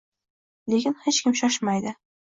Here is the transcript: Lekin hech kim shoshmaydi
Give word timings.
Lekin 0.75 0.97
hech 1.05 1.23
kim 1.27 1.39
shoshmaydi 1.45 1.99